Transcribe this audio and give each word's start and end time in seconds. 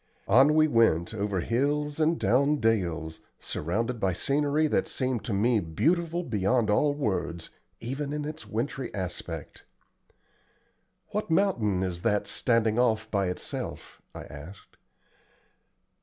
On 0.27 0.55
we 0.55 0.67
went, 0.67 1.13
over 1.13 1.41
hills 1.41 1.99
and 1.99 2.19
down 2.19 2.55
dales, 2.55 3.19
surrounded 3.39 3.99
by 3.99 4.13
scenery 4.13 4.65
that 4.65 4.87
seemed 4.87 5.23
to 5.25 5.31
me 5.31 5.59
beautiful 5.59 6.23
beyond 6.23 6.71
all 6.71 6.95
words, 6.95 7.51
even 7.79 8.11
in 8.11 8.25
its 8.25 8.47
wintry 8.47 8.91
aspect. 8.95 9.63
"What 11.09 11.29
mountain 11.29 11.83
is 11.83 12.01
that 12.01 12.25
standing 12.25 12.79
off 12.79 13.11
by 13.11 13.27
itself?" 13.27 14.01
I 14.15 14.23
asked. 14.23 14.75